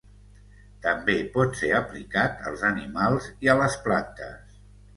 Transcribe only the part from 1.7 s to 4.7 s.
aplicat als animals i a les plantes.